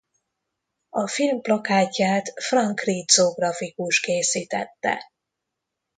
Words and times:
A 0.89 1.07
film 1.07 1.41
plakátját 1.41 2.33
Frank 2.41 2.81
Rizzo 2.81 3.31
grafikus 3.33 3.99
készítette. 3.99 4.99